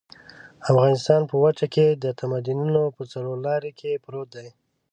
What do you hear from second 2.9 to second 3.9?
په څلور لاري